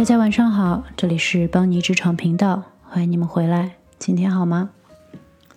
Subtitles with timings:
[0.00, 3.72] 大家晚上好，这里是邦尼职场频道，欢迎你们回来。
[3.98, 4.70] 今天好吗？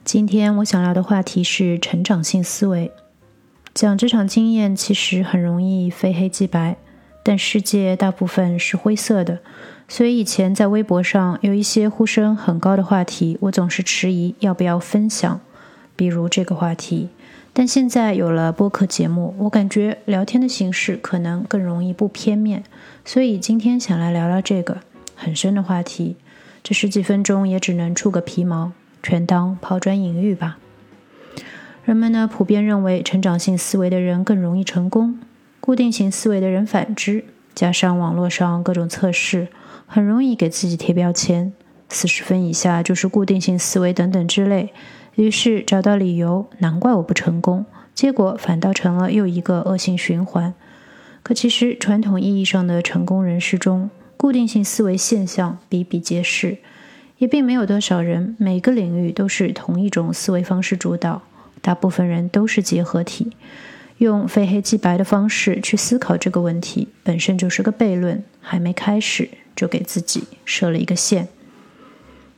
[0.04, 2.92] 今天我想聊的话题是成长性思维。
[3.74, 6.76] 讲职场经验其实很容易非黑即白，
[7.24, 9.40] 但世界大部分是灰色的，
[9.88, 15.40] 所以以前在微博上有一些呼声很高的话题，我总是迟疑要不要分享，
[15.96, 17.08] 比如这个话题。
[17.56, 22.64] 但现在有了播客节目，我感觉聊天的形式可能更容易不片面，
[23.06, 24.80] 所以今天想来聊聊这个
[25.16, 26.16] 很深的话题。
[26.64, 28.72] 这十几分钟也只能触个皮毛，
[29.04, 30.58] 全当抛砖引玉吧。
[31.84, 35.20] 人们呢普遍认为，成长性思维的人更容易成功，
[35.60, 37.26] 固定型思维的人反之。
[37.54, 39.50] 加上网络上各种测试，
[39.86, 41.54] 很容易给自己贴标签，
[41.90, 44.74] 四十分以下就是固定性思维等等之类。
[45.16, 50.54] 于是找到理由，难怪我不成功，结果反倒成了又一个恶性循环。
[51.22, 56.58] 可其实传统意义上的成功人士中，固定性思维现象比比皆是，
[57.18, 61.22] 也并没有多少人每个领域都是同一种思维方式主导。
[61.62, 63.32] 大部分人都是结合体，
[64.00, 68.24] 用非黑即白的方式去思考这个问题，本身就是个悖论。
[68.46, 71.30] 还没开始就给自己设了一个限。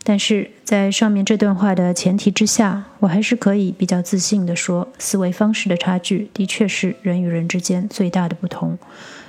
[0.08, 8.78] 但是在上面这段话的前提之下，我还是可以比较自信地说，思维方式的差距的确是人与人之间最大的不同。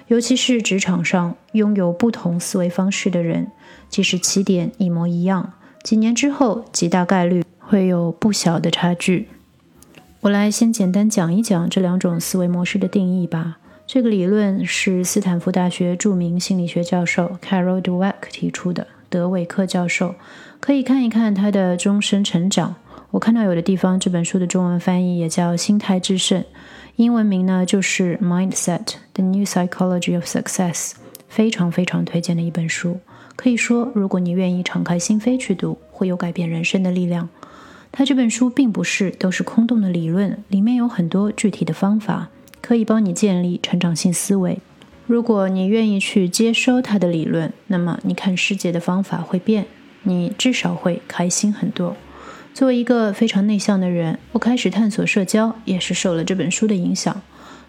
[0.08, 3.50] 尤其是职场上拥有不同思维方式的人，
[3.88, 9.28] 即使起点一模一样，几年之后极大概率会有不小的差距。
[10.20, 13.56] 我来先简单讲一讲这两种思维模式的定义吧。
[13.86, 18.86] 这个理论是斯坦福大学著名心理学教授 Carol Dweck 提出的。
[19.08, 20.16] 德韦克教授
[20.60, 22.74] 可以看一看他的终身成长。
[23.10, 26.42] 我看到有的地方这本书的中文翻译也叫《心态制胜》，
[26.96, 30.90] 英文名呢就是《Mindset: The New Psychology of Success》，
[31.28, 32.98] 非常非常推荐的一本书。
[33.36, 37.28] 可以说，如果你愿意敞开心扉去读，会有改变人生的力量。
[37.92, 42.28] 他这本书并不是都是空洞的理论，里面有很多具体的方法，
[42.60, 44.58] 可以帮你建立成长性思维。
[45.06, 49.66] 如果你愿意去接收他的理论，那么你看世界的方法会变，
[50.06, 51.94] 你至少会开心很多。
[52.54, 57.20] 作为一个非常内向的人，我开始探索社交也是受了这本书的影响。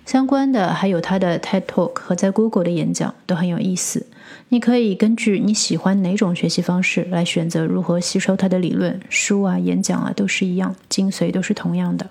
[0.06, 4.06] 相关的还有他的 TED Talk 和在 Google 的演讲都很有意思。
[4.48, 8.98] 你可以根据你喜欢哪种学习方式来选择如何吸收他的理论。
[9.10, 12.10] 书啊、演讲啊都是一样，精髓都是同样的。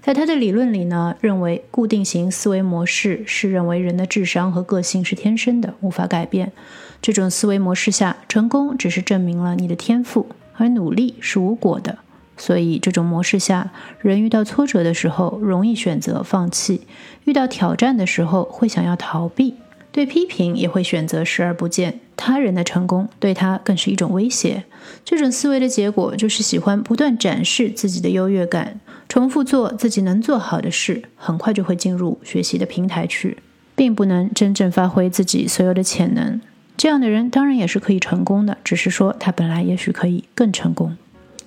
[0.00, 6.52] 在他的理论里呢，认为固定型思维模式是认为人的智商和个性是天生的，无法改变。
[7.00, 10.26] 这种思维模式下，成功只是证明了你的天赋，
[10.56, 11.98] 而努力是无果的。
[12.36, 16.82] 所以，这种模式下，人遇到挫折的时候容易选择放弃，
[17.24, 19.54] 遇到挑战的时候会想要逃避，
[19.90, 21.98] 对批评也会选择视而不见。
[22.16, 24.64] 他人的成功对他更是一种威胁。
[25.04, 28.80] 这种思维的结果就是喜欢不断展示自己的优越感。
[29.08, 33.38] 重复做自己能做好的事，很快就会进入学习的平台去，
[33.74, 36.40] 并不能真正发挥自己所有的潜能。
[36.78, 40.96] 这样的人当然也是可以成功的，只是说他本来也许可以更成功。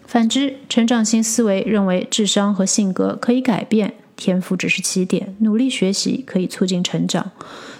[0.06, 7.32] 反之，成长性思维认为智商和性格可以改变，天赋只是起点，努力学习可以促进成长。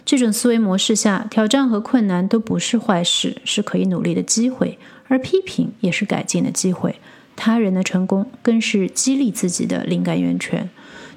[0.06, 4.80] 这种思维模式下，挑战和困难都不是坏事，是可以努力的机会，
[5.10, 6.96] 而批评也是改进的机会。
[7.36, 10.70] 他人的成功更是激励自己的灵感源泉。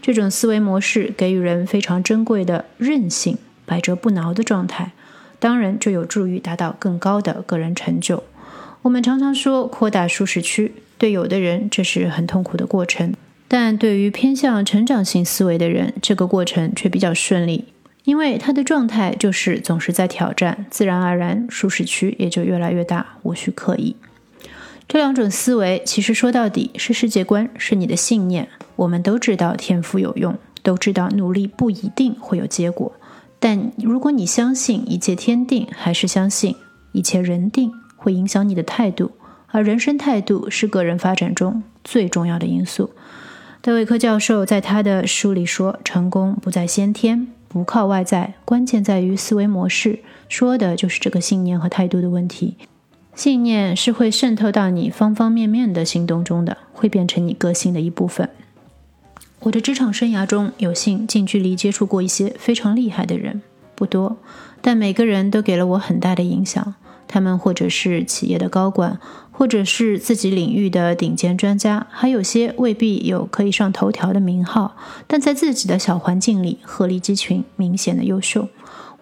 [0.02, 4.92] 这种思维模式给予人非常珍贵的韧性、百折不挠的状态，
[5.44, 8.24] 当然就有助于达到更高的个人成就。
[8.80, 13.12] 我们常常说扩大舒适区，对有的人这是很痛苦的过程，
[13.46, 17.66] 但对于偏向成长性思维的人，这个过程却比较顺利，
[18.04, 23.94] 因为他的状态就是总是在挑战，自然而然舒适区也就越来越大，无需刻意。
[24.88, 28.48] 这两种思维其实说到底是世界观，是你的信念。
[28.76, 32.90] 我们都知道天赋有用，都知道努力不一定会有结果。
[33.44, 36.56] 但如果你相信一切天定，还是相信
[36.92, 39.10] 一切人定，会影响你的态度。
[39.48, 42.92] 而人生态度是个人发展中最重要的因素。
[43.60, 49.98] 德韦克教授在他的书里说：“成功不在先天，不靠外在，关键在于思维模式。”
[50.30, 52.54] 说的就是这个信念和态度的问题。
[53.14, 58.30] 信念是会渗透到你方方面面的行动中的，会变成你个性的一部分。
[59.44, 63.42] 我的职场生涯中有幸近距离接触过一些非常厉害的人，
[63.74, 64.16] 不多，
[64.62, 66.74] 但每个人都给了我很大的影响。
[67.06, 68.98] 他们或者是企业的高管，
[69.30, 74.76] 或者是自己领域的顶尖专家，还有些未必有可以上头条的名号，
[75.06, 78.48] 但在自己的小环境里鹤立鸡群，明显的优秀。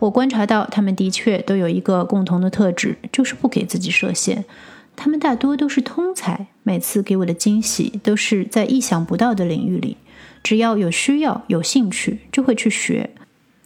[0.00, 4.44] 我观察到，他们的确都有一个共同的特质，就是不给自己设限。
[4.96, 9.96] 他们大多都是通才，每次给我的惊喜都是在意想不到的领域里。
[10.42, 13.10] 只要有需要、有兴趣，就会去学，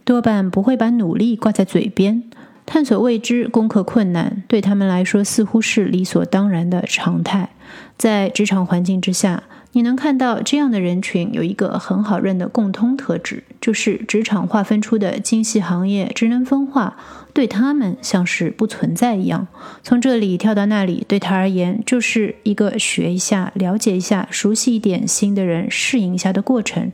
[0.04, 2.22] 多半不会把努力挂在嘴边。
[2.64, 7.50] 探索未知、攻克困难，对他们来说似乎是理所当然的常态。
[7.96, 9.44] 在职场环境之下，
[9.76, 16.96] 你能看到这样的人群有一个很好认的共通特质，就是职场划分出的精细行业职能分化，
[17.34, 19.46] 对他们像是不存在一样。
[19.82, 26.90] 从这里跳到那里，对他而言就是一个学一下、了解一下、熟悉一点新的人、适应一下的过程。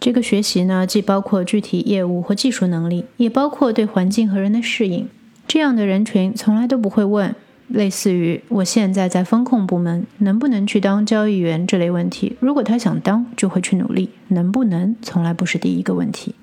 [0.00, 5.06] 这个学习呢，既包括具体业务或技术能力，也包括对环境和人的适应。
[5.46, 7.34] 这样的人群从来都不会问
[7.68, 12.36] 类似于“我现在在风控部门，能不能去当交易员”这类问题。
[12.40, 14.10] 如果他想当，就会去努力。
[14.28, 16.34] 能不能，从来不是第一个问题。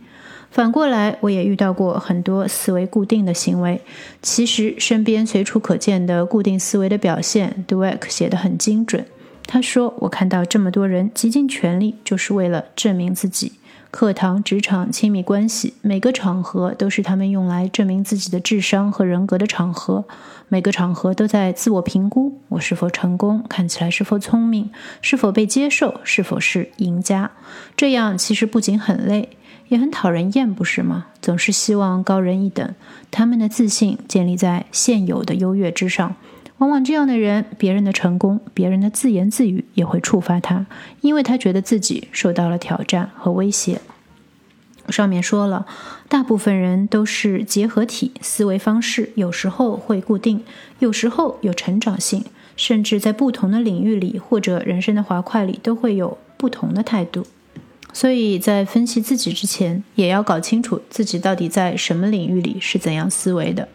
[0.52, 3.82] 反过来，我也遇到过很多思维固定的行为。
[4.24, 9.06] 其实，身边随处可见的固定思维的表现，Dweck 写得很精准。
[9.46, 13.54] 他说：“我看到这么多人极尽全力，就是为了证明自己。
[13.92, 20.06] 课堂、职场、亲密关系，每个场合都是他们用来证明自己的智商和人格的场合。
[20.48, 23.44] 每个场合都在自我评估：我是否成功？
[23.50, 24.70] 看起来是否聪明？
[25.02, 26.00] 是否被接受？
[26.04, 27.32] 是否是赢家？
[27.76, 29.30] 这样其实不仅很累，
[29.70, 31.08] 也很讨人厌，不是吗？
[31.20, 32.76] 总是希望高人一等。
[33.10, 36.16] 他们的自信建立在现有的优越之上。”
[36.60, 40.66] 往往这样的人，别人的成功、别人的自言自语也会触发他，
[41.02, 43.82] 因为他觉得自己受到了挑战和威胁。
[44.90, 45.66] 上面说了，
[46.10, 50.44] 大部分人都是结合体思维方式，有时候会固定，
[50.80, 52.26] 有时候有成长性，
[52.58, 57.26] 甚至在不同的领域里或者人生的滑块里都会有不同的态度。
[57.94, 63.70] 所以在分析自己之前，也要搞清楚自己到底在什么领域里是怎样思维的。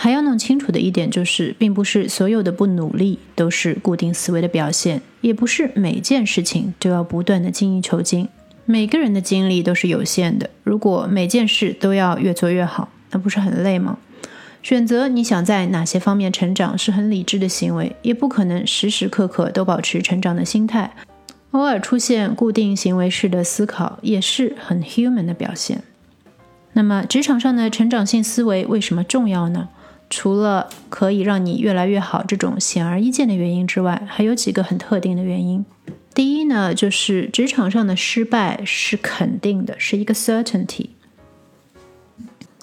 [0.00, 8.28] 还要弄清楚的一点就是，并不是所有的不努力都是固定思维的表现，也不是每件事情都要不断的精益求精。
[8.64, 13.98] 每个人的精力都是有限的，如果每件事都要越做越好，那不是很累吗？
[14.62, 20.92] 选择你想在哪些方面成长是很理智的行为，也不可能时时刻刻都保持成长的心态。
[21.50, 25.82] 偶尔出现固定行为式的思考，也是很 human 的表现。
[26.74, 29.68] 那么，职场上的成长性思维为什么重要呢？
[30.10, 35.64] 除了可以让你越来越好这种显而易见的原因之外，还有几个很特定的原因。
[36.14, 40.88] 第一呢，就是职场上的失败是肯定的，是一个 certainty。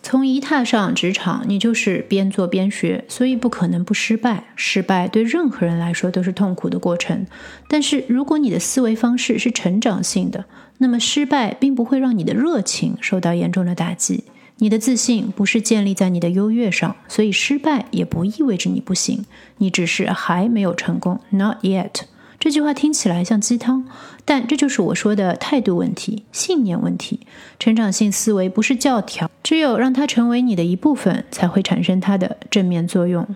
[0.02, 4.44] 从一踏上职场，你就是边做边学，所以不可能不失败。
[4.56, 7.26] 失败对任何人来说都是痛苦的过程。
[7.68, 10.46] 但是如果你的思维方式是成长性的，
[10.78, 14.26] 那么失败并不会让你的热情受到严重的打击。
[14.58, 19.26] 你的自信不是建立在你的优越上，所以失败也不意味着你不行，
[19.58, 21.92] 你只是还没有成功，not yet。
[22.40, 23.86] 这句话听起来像鸡汤，
[24.24, 27.22] 但这就是我说的态度问题、信念问题。
[27.60, 33.28] 成长性思维不是教条，只有让它成为你的一部分，才会产生它的正面作用。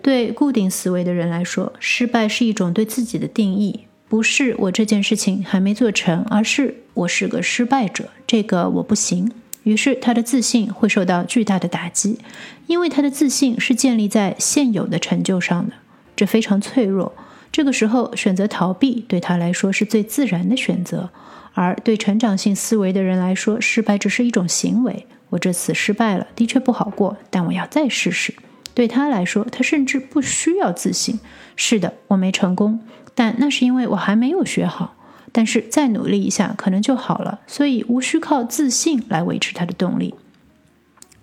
[0.00, 9.30] 对固定思维的人来说，失败是一种对自己的定义，不是我这件事情还没做成，而是我是个失败者，这个我不行。
[9.64, 12.18] 于是他的自信会受到巨大的打击，
[12.66, 15.74] 因为他的自信是建立在现有的成就上的，
[16.16, 17.12] 这非常脆弱。
[17.50, 21.10] 这个时候选择逃避对他来说是最自然的选择，
[21.52, 25.06] 而对成长性思维的人来说，失败只是一种行为。
[25.28, 28.34] 我这次失败了，的确不好过，但我要再试试。
[28.74, 31.20] 对他来说，他甚至不需要自信。
[31.56, 32.80] 是的，我没成功，
[33.14, 34.94] 但那是因为我还没有学好。
[35.32, 37.40] 但是再努力一下，可能就好了。
[37.46, 40.14] 所以无需靠自信来维持它的动力。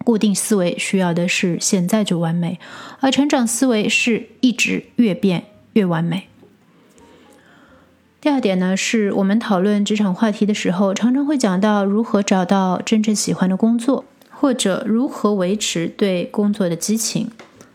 [0.03, 2.59] 固定思维需要的是现在就完美，
[2.99, 6.27] 而成长思维是一直越变越完美。
[8.21, 17.29] 第二点呢，是我们讨论职场话题的时候，常常会讲到如何找到真正喜欢的工作，或者如何维持对工作的激情。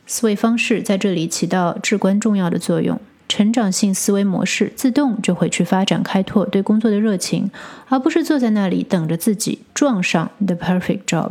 [0.07, 3.00] 思维方式在这里起到至关重要的作用。
[3.28, 7.50] 成长性思维模式自动就会去发展开拓对工作的热情，
[7.88, 11.31] 而不是坐在那里等着自己撞上 the perfect job。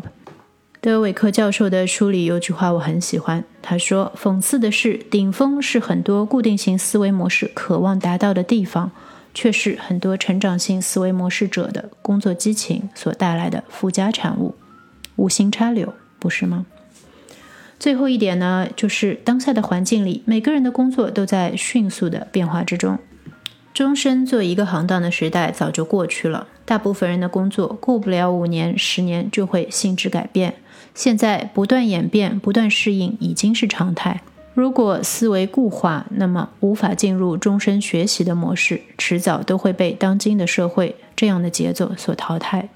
[0.81, 8.91] 德韦克教授的书里有句话我很喜欢，他说：“讽刺的是，顶峰是很多固定型思维模式渴望达到的地方，
[9.33, 14.55] 却是很多成长性思维模式者的工作激情所带来的附加产物，
[15.15, 16.65] 无心插柳，不是吗？”
[17.79, 22.97] 最后一点呢，就是当下的环境里，每个人的工作都在迅速的变化之中。
[23.73, 30.53] 终身做一个行当的时代早就过去了，大部分人的工作过不了五年、十年就会性质改变。
[30.93, 34.21] 现在不断演变、不断适应已经是常态。
[34.53, 42.69] 如果思维固化，那么无法进入终身学习的模式，迟早都会被当今的社会这样的节奏所淘汰。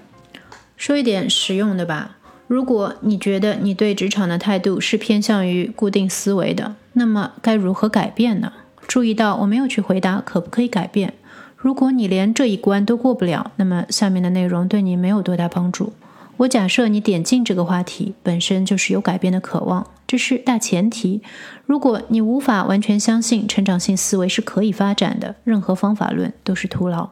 [0.76, 2.17] 说一点实用的吧。
[2.48, 8.52] 如果你觉得你对职场的态度是偏向于固定思维的，那么该如何改变呢？
[8.86, 11.12] 注意到我没有去回答可不可以改变。
[11.56, 15.92] 如果你连这一关都过不了，那么下面的内容对你没有多大帮助。
[16.38, 21.20] 我假设你点进这个话题本身就是有改变的渴望，这是大前提。
[21.66, 27.10] 如果你无法完全相信成长性思维是可以发展的，任何方法论都是徒劳。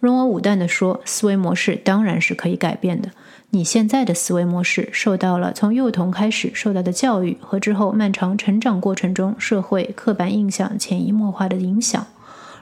[0.00, 3.10] 容我武断地说，思维模式当然是可以改变的。
[3.50, 12.06] 你现在的思维模式受到了从幼童开始受到的教育和之后漫长成长过程中社会刻板印象潜移默化的影响，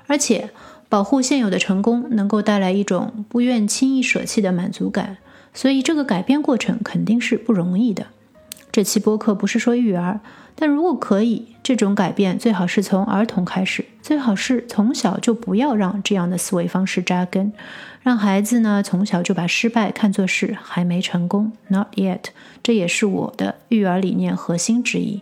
[0.08, 0.50] 而且
[0.88, 5.18] 保护现有的成功能够带来一种不愿轻易舍弃的满足感。
[5.52, 8.06] 所以，这个改变过程肯定是不容易的。
[8.72, 10.20] 这期播客不是说育儿，
[10.54, 17.52] 但如果可以，这种改变最好是从儿童开始，最好是从小就不要让这样的思维方式扎根，
[18.02, 22.26] 让孩子呢从小就把失败看作是还没成功，not yet。
[22.62, 25.20] 这也是我的育儿理念核心之一。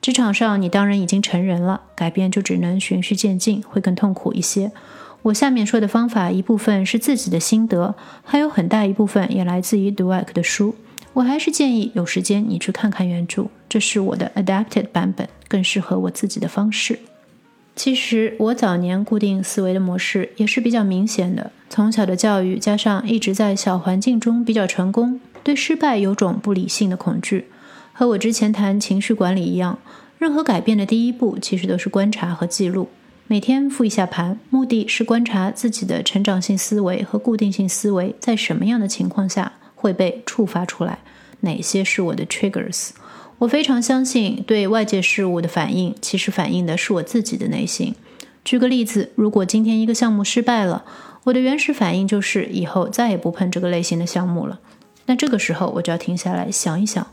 [0.00, 4.72] 职场上，你当然已经成人了，改变就只能循序渐进，会更痛苦一些。
[5.26, 10.76] 我下面说的方法，一部分是自己的心得，还有很大一部分也来自于 Dweck 的书。
[11.14, 17.00] 我还是建议有时间你去看看原著，这是我的 adapted 版本，更适合我自己的方式。
[17.74, 27.46] 其实我早年固定思维的模式也是比较明显的，从小的教育加上一直在小环境中比较成功，对失败有种不理性的恐惧。
[27.92, 29.80] 和我之前谈情绪管理一样，
[30.18, 32.88] 任何改变的第一步其实都是观察和记录。
[33.28, 41.00] 每天复一下盘，目的是观察自己的成长性思维和固定性思维在什么样的情况下会被触发出来，
[41.40, 42.90] 哪些是我的 triggers。
[43.38, 47.96] 我非常相信，对外界事物的反应其实反映的是我自己的内心。
[48.44, 50.84] 举个例子，如果今天一个项目失败了，
[51.24, 54.60] 我的原始反应就是以后再也不碰这个类型的项目了。
[55.06, 57.04] 那这个时候我就要停下来想一想，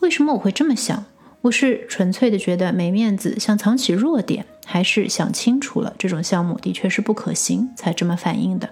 [0.00, 1.04] 为什么我会这么想？
[1.42, 4.44] 我是纯粹的觉得没面子，想藏起弱点。
[4.70, 8.70] 还是想清楚了，这种项目的确是不可行，才这么反应的。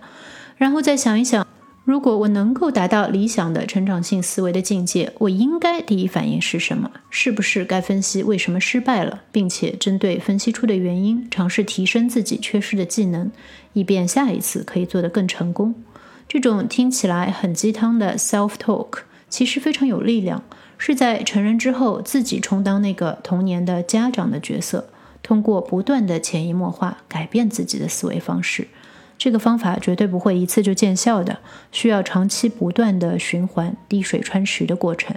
[0.56, 1.44] 然后再想一想，
[1.84, 6.88] 如果我能够达到理想的成长性思维的境界，我应该第一反应是什么？
[7.10, 13.32] 是不是该分析为什么失败了，并且针对分析出的原因，尝试提升自己缺失的技能，
[13.72, 15.74] 以便下一次可以做得更成功？
[16.28, 20.44] 这种听起来很鸡汤的 self talk，其实非常有力量，
[20.76, 24.88] 是在成人之后自己充当那个童年的家长的角色。
[25.28, 28.66] 通过不断的潜移默化改变自己的思维方式，
[29.18, 35.14] 这个方法绝对不会一次就见效的，需要长期不断的循环滴水穿石的过程。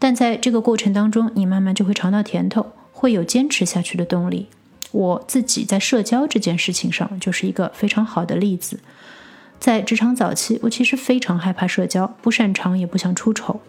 [0.00, 4.48] 但在这个过程当中，你慢慢就会尝到甜头，会有坚持下去的动力。
[4.90, 8.80] 我自己在社交这件事情上就是一个非常好的例子。
[9.60, 13.60] 在职场早期，我其实非常害怕社交，不擅长也不想出丑。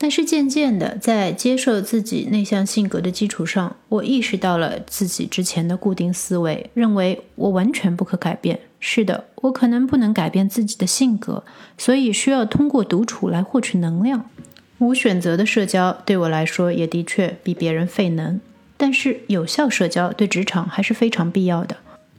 [0.00, 8.60] 但是渐渐的，在接受自己内向性格的基础上，我意识到了自己之前的固定思维，认为我完全不可改变。
[8.78, 11.42] 是的，我可能不能改变自己的性格，
[11.76, 14.30] 所以需要通过独处来获取能量。
[14.78, 18.40] 无选择的社交对我来说也的确比别人费能，
[18.76, 21.76] 但是有效社交对职场还是非常必要的。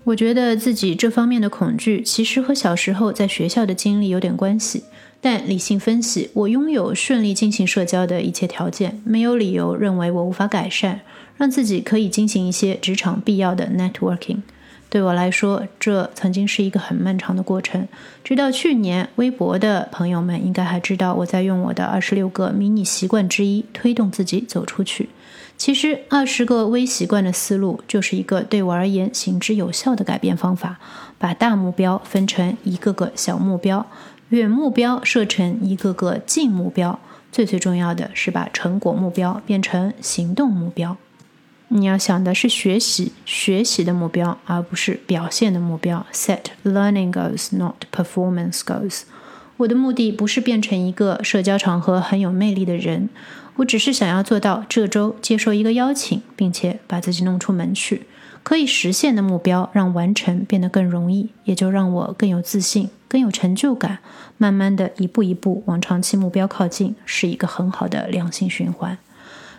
[0.10, 4.84] 我觉得自己这方面的恐惧，其实和小时候在学校的经历有点关系。
[5.22, 11.02] 但理性分析，我拥有顺利进行社交的一切条件，没有理由认为我无法改善，
[11.38, 14.38] 让自己可以进行一些职场必要的 networking。
[14.90, 17.88] 对我来说，这曾经是一个很漫长的过程。
[18.24, 25.10] 直到去年，微博的朋友们应该还知道我在用我的二十六个迷你习惯之一推动自己走出去。
[25.60, 30.80] 其实，二十个微习惯的思路就是一个对我而言行之有效的改变方法，
[31.18, 33.86] 把大目标分成一个个小目标。
[34.30, 36.98] 远目标设成一个个近目标，
[37.30, 40.96] 最最重要的是把成果目标变成行动目标。
[41.68, 46.06] 你要想的是学习学习的目标，而不是表现的目标。
[46.14, 49.02] Set learning goals, not performance goals。
[49.58, 53.10] 我的目的不是变成一个社交场合很有魅力的人，
[53.60, 58.04] 我只是想要做到这周接受一个邀请，并且把自己弄出门去。
[58.42, 64.00] 可以实现的目标，让完成变得更容易，也就让我更有自信、更有成就感。
[64.38, 68.98] 慢慢的一步一步往长期目标靠近，是一个很好的良性循环。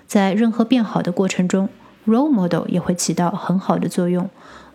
[0.06, 1.68] 在任何变好的过程中
[2.06, 4.30] ，role model 也会起到很好的作用。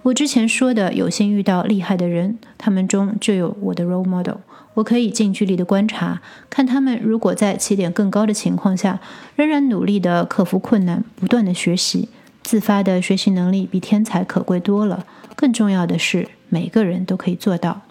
[0.06, 4.38] 我之前说的有幸遇到厉害的人，他们中就有我的 role model。
[4.76, 9.00] 我可以近距离的观察，看他们如果在起点更高的情况下，
[9.36, 12.10] 仍然努力的克服困难，不断的学习，
[12.44, 15.08] 自发的学习能力比天才可贵多了。
[15.36, 17.82] 更重要的是，每个人都可以做到。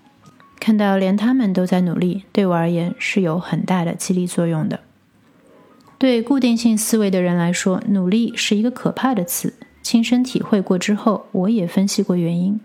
[0.60, 4.78] 看到连他们都在努力，对我而言是有很大的激励作用的。
[5.98, 9.54] 对固定性思维的人来说，努力是一个可怕的词。
[9.84, 12.58] 亲身体会过之后，我也分析过原因。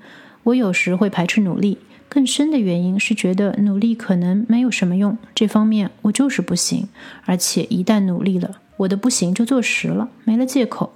[0.43, 1.77] 我有时会排斥努力。
[2.07, 6.89] 更深的原因是觉得努力可能没有什么用，这方面我就是不行，
[7.25, 10.93] 而且一旦努力了，我的不行就坐实了，没了借口。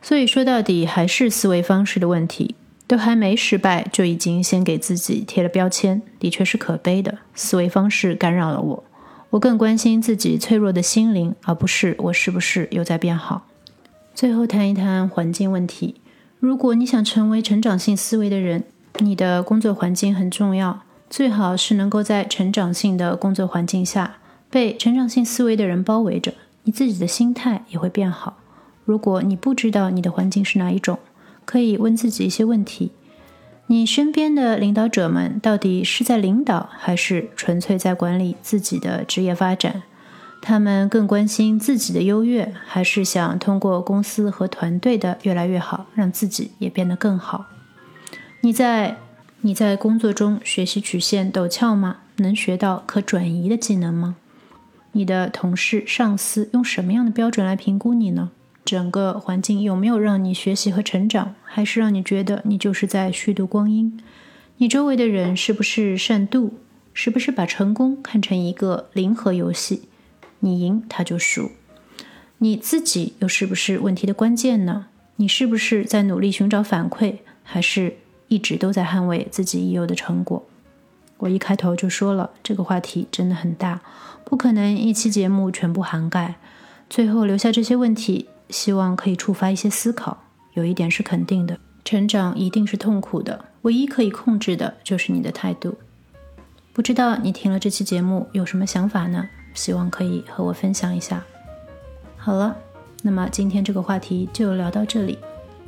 [0.00, 2.54] 所以说到底还是思维方式的问题，
[2.86, 7.18] 都还没失败就已经先给自己贴了标签，的确是可悲的。
[7.34, 8.84] 思维方式干扰了我，
[9.28, 13.46] 我更关心自己脆弱的心灵，而不是我是不是又在变好。
[14.14, 15.96] 最后谈一谈环境问题，
[16.38, 18.64] 如果你想成为成长性思维的人。
[18.98, 24.16] 你的工作环境很重要，最好是能够在成长性的工作环境下，
[24.50, 28.38] 被成长性思维的人包围着，你自己的心态也会变好。
[28.84, 30.98] 如果你不知道你的环境是哪一种，
[31.46, 32.90] 可以问自己一些问题：
[33.68, 39.84] 你身边的领导者们到底是在领导，还是纯粹在管理自己的职业发展？
[40.42, 47.46] 他们更关心自己的优越，还是想通过公司和团队的越来越好，让自己也变得更好？
[48.40, 48.96] 你在
[49.42, 51.98] 你在工作中学习曲线陡峭吗？
[52.16, 54.16] 能学到可转移的技能吗？
[54.92, 58.30] 你的同事、上司用什么样的标准来评估你呢？
[58.64, 63.98] 整个环境有没有让你学习和成长，还是让你觉得你就是在虚度光阴？
[64.58, 66.50] 你周围的人是不是善妒？
[66.92, 69.82] 是不是把成功看成一个零和游戏？
[70.40, 71.52] 你赢他就输。
[72.38, 74.86] 你自己又是不是问题的关键呢？
[75.16, 77.96] 你是不是在努力寻找反馈，还是？
[78.28, 80.46] 一直都在捍卫自己已有的成果。
[81.18, 83.82] 我一开头就说了，这个话题真的很大，
[84.24, 86.36] 不可能一期节目全部涵盖。
[86.88, 90.22] 最后留下这些问题，希望可以触发一些思考。
[90.54, 95.76] 有一点是肯定的，成长一定是痛苦的，唯一可以控制的就是你的态度。
[96.72, 99.28] 不知道你听了这期节目有什么想法呢？
[99.54, 101.22] 希望可以和我分享一下。
[102.16, 102.56] 好了，
[103.02, 105.18] 那么今天这个话题就聊到这里，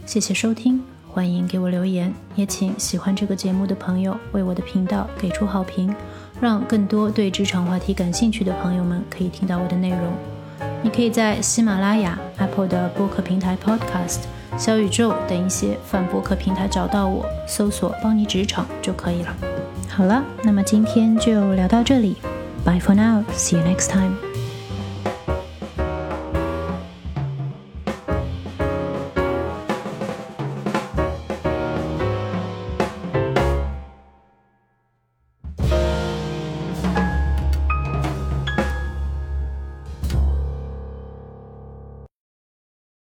[0.07, 0.83] 谢谢收听。
[1.09, 5.95] 欢迎给我留言，也请喜欢这个节目的朋友为我的频道给出好评，
[6.41, 10.01] 让更多对职场话题感兴趣的朋友们可以听到我的内容。
[10.83, 14.21] 你可以在喜马拉雅、Apple 的播客平台 Podcast、
[14.57, 19.37] 小宇宙等一些泛播客平台找到我，搜索“帮你职场”就可以了。
[19.91, 22.17] 好了，那么今天就聊到这里
[22.65, 23.25] ，Bye for now.
[23.33, 24.32] See you next time。